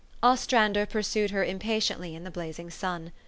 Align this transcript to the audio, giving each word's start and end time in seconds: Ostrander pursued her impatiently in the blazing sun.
Ostrander 0.23 0.87
pursued 0.87 1.29
her 1.29 1.43
impatiently 1.45 2.15
in 2.15 2.23
the 2.23 2.31
blazing 2.31 2.71
sun. 2.71 3.11